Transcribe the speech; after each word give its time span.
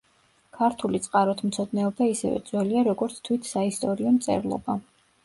ქართული 0.59 1.01
წყაროთმცოდნეობა 1.07 2.07
ისევე 2.13 2.39
ძველია, 2.47 2.81
როგორც 2.89 3.21
თვით 3.29 3.51
საისტორიო 3.51 4.15
მწერლობა. 4.17 4.79